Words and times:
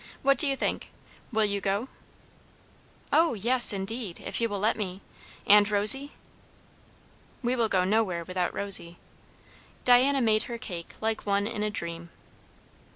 "What 0.23 0.39
do 0.39 0.47
you 0.47 0.55
think? 0.55 0.89
Will 1.31 1.45
you 1.45 1.61
go?" 1.61 1.87
"O 3.13 3.35
yes, 3.35 3.71
indeed! 3.71 4.19
if 4.19 4.41
you 4.41 4.49
will 4.49 4.57
let 4.57 4.75
me. 4.75 5.01
And 5.45 5.69
Rosy?" 5.69 6.13
"We 7.43 7.55
will 7.55 7.69
go 7.69 7.83
nowhere 7.83 8.23
without 8.23 8.51
Rosy." 8.51 8.97
Diana 9.85 10.19
made 10.19 10.45
her 10.49 10.57
cake 10.57 10.95
like 11.01 11.27
one 11.27 11.45
in 11.45 11.61
a 11.61 11.69
dream. 11.69 12.09